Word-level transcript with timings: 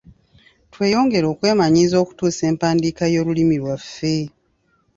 Tweyongere 0.71 1.25
okwemanyiiza 1.33 1.95
okutuusa 2.03 2.43
empandiika 2.51 3.03
y’olulimi 3.13 3.55
lwaffe. 3.61 4.15